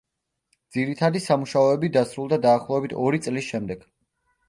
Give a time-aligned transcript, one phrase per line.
[0.77, 3.91] ძირითადი სამუშაოები დასრულდა დაახლოებით ორი წლის შემდეგ.